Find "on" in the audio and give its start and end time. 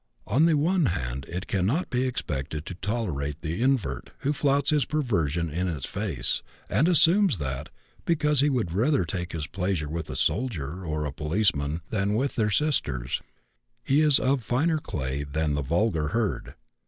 0.25-0.45